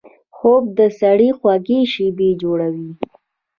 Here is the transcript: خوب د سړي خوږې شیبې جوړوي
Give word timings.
خوب 0.35 0.63
د 0.77 0.79
سړي 0.99 1.29
خوږې 1.37 1.79
شیبې 1.93 2.29
جوړوي 2.41 2.91